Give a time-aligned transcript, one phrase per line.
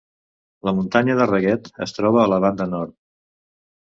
[0.69, 2.97] La muntanya de Ragged es troba a la banda nord.